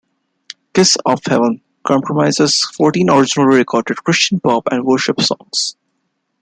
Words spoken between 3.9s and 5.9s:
"Christian pop" and worship songs.